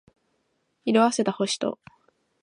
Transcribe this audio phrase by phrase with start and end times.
[0.83, 1.77] 色褪せた星と